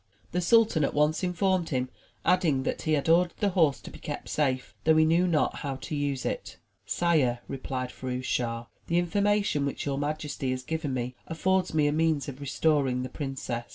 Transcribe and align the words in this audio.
The 0.31 0.41
sultan 0.41 0.83
at 0.83 0.95
once 0.95 1.21
informed 1.21 1.69
him; 1.69 1.89
adding 2.25 2.63
that 2.63 2.81
he 2.81 2.93
had 2.93 3.07
ordered 3.07 3.37
the 3.37 3.49
horse 3.49 3.79
to 3.81 3.91
be 3.91 3.99
kept 3.99 4.29
safe, 4.29 4.73
though 4.83 4.97
he 4.97 5.05
knew 5.05 5.27
not 5.27 5.57
how 5.57 5.75
to 5.75 5.95
use 5.95 6.25
it. 6.25 6.57
"Sire," 6.87 7.41
replied 7.47 7.91
Firouz 7.91 8.25
Schah, 8.25 8.65
the 8.87 8.97
information 8.97 9.63
which 9.63 9.85
your 9.85 9.99
majesty 9.99 10.49
has 10.49 10.63
given 10.63 10.91
me, 10.95 11.13
affords 11.27 11.75
me 11.75 11.85
a 11.85 11.91
means 11.91 12.27
of 12.27 12.41
restoring 12.41 13.03
the 13.03 13.09
princess. 13.09 13.65